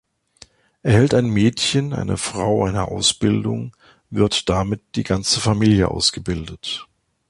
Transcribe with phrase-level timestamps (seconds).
[0.81, 3.75] Erhält ein Mädchen, eine Frau eine Ausbildung,
[4.09, 6.87] wird damit die ganze Familie ausgebildet.